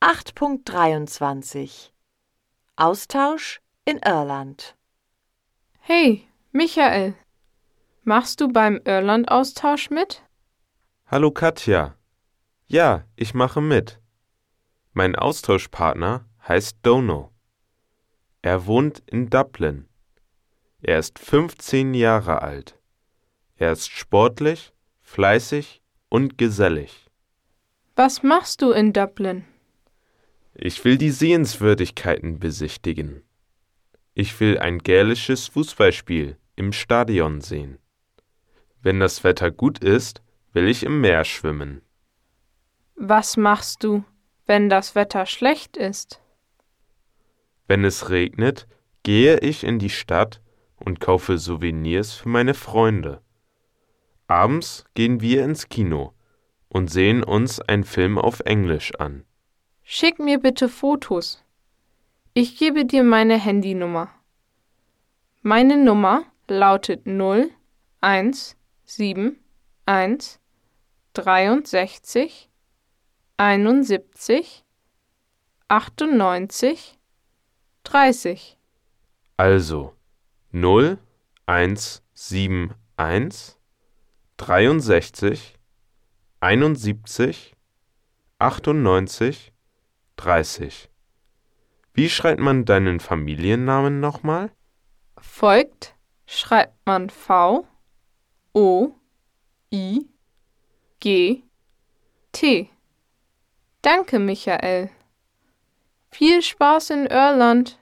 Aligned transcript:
8.23 0.00 1.90
Austausch 2.76 3.60
in 3.84 3.98
Irland 3.98 4.76
Hey, 5.80 6.28
Michael. 6.52 7.14
Machst 8.04 8.40
du 8.40 8.46
beim 8.46 8.80
Irland-Austausch 8.84 9.90
mit? 9.90 10.22
Hallo 11.08 11.32
Katja. 11.32 11.96
Ja, 12.68 13.06
ich 13.16 13.34
mache 13.34 13.60
mit. 13.60 14.00
Mein 14.92 15.16
Austauschpartner 15.16 16.26
heißt 16.46 16.78
Dono. 16.82 17.32
Er 18.40 18.66
wohnt 18.66 19.02
in 19.06 19.30
Dublin. 19.30 19.88
Er 20.80 21.00
ist 21.00 21.18
15 21.18 21.94
Jahre 21.94 22.42
alt. 22.42 22.78
Er 23.56 23.72
ist 23.72 23.90
sportlich, 23.90 24.72
fleißig 25.00 25.82
und 26.08 26.38
gesellig. 26.38 27.10
Was 27.96 28.22
machst 28.22 28.62
du 28.62 28.70
in 28.70 28.92
Dublin? 28.92 29.44
Ich 30.60 30.84
will 30.84 30.98
die 30.98 31.12
Sehenswürdigkeiten 31.12 32.40
besichtigen. 32.40 33.22
Ich 34.14 34.40
will 34.40 34.58
ein 34.58 34.80
gälisches 34.80 35.46
Fußballspiel 35.46 36.36
im 36.56 36.72
Stadion 36.72 37.40
sehen. 37.40 37.78
Wenn 38.82 38.98
das 38.98 39.22
Wetter 39.22 39.52
gut 39.52 39.78
ist, 39.78 40.20
will 40.52 40.66
ich 40.66 40.82
im 40.82 41.00
Meer 41.00 41.24
schwimmen. 41.24 41.82
Was 42.96 43.36
machst 43.36 43.84
du, 43.84 44.02
wenn 44.46 44.68
das 44.68 44.96
Wetter 44.96 45.26
schlecht 45.26 45.76
ist? 45.76 46.20
Wenn 47.68 47.84
es 47.84 48.10
regnet, 48.10 48.66
gehe 49.04 49.38
ich 49.38 49.62
in 49.62 49.78
die 49.78 49.90
Stadt 49.90 50.42
und 50.74 50.98
kaufe 50.98 51.38
Souvenirs 51.38 52.14
für 52.14 52.30
meine 52.30 52.54
Freunde. 52.54 53.22
Abends 54.26 54.84
gehen 54.94 55.20
wir 55.20 55.44
ins 55.44 55.68
Kino 55.68 56.14
und 56.68 56.90
sehen 56.90 57.22
uns 57.22 57.60
einen 57.60 57.84
Film 57.84 58.18
auf 58.18 58.40
Englisch 58.40 58.92
an. 58.96 59.24
Schick 59.90 60.18
mir 60.18 60.38
bitte 60.38 60.68
Fotos. 60.68 61.42
Ich 62.34 62.58
gebe 62.58 62.84
dir 62.84 63.02
meine 63.02 63.38
Handynummer. 63.38 64.10
Meine 65.40 65.78
Nummer 65.78 66.24
lautet 66.46 67.06
0 67.06 67.50
1 68.02 68.54
7 68.84 69.38
1 69.86 70.40
63 71.14 72.50
71 73.38 74.62
98 75.68 76.98
30. 77.84 78.58
Also 79.38 79.94
0 80.52 80.98
1 81.46 82.02
7 82.12 82.74
1 82.98 83.58
63 84.36 85.54
71 86.40 87.56
98 88.38 89.52
30. 90.18 90.90
Wie 91.94 92.08
schreibt 92.10 92.40
man 92.40 92.64
deinen 92.64 93.00
Familiennamen 93.00 94.00
nochmal? 94.00 94.50
Folgt 95.16 95.94
schreibt 96.26 96.74
man 96.86 97.08
V 97.08 97.66
O 98.52 98.92
I 99.72 100.06
G 101.00 101.42
T. 102.32 102.70
Danke, 103.82 104.18
Michael. 104.18 104.90
Viel 106.10 106.42
Spaß 106.42 106.90
in 106.90 107.06
Irland. 107.06 107.77